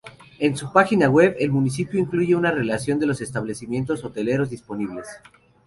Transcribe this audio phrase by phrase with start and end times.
[0.39, 5.05] En su página web, el municipio incluye una relación de los establecimientos hoteleros disponibles.